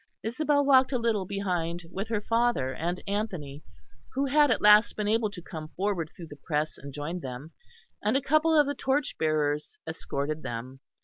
[0.23, 3.63] Isabel walked a little behind with her father and Anthony,
[4.13, 7.51] who had at last been able to come forward through the press and join them;
[8.03, 10.79] and a couple of the torchbearers escorted them.